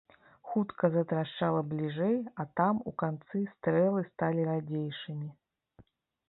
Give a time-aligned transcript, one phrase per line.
[0.51, 5.29] Хутка затрашчала бліжэй, а там, у канцы, стрэлы сталі радзейшымі.